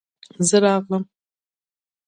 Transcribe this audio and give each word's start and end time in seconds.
زه 0.47 0.57
راغلم. 0.63 1.03